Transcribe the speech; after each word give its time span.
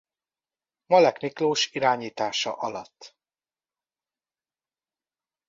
Malek 0.85 1.19
Miklós 1.21 1.69
irányítása 1.73 2.53
alatt. 2.53 3.15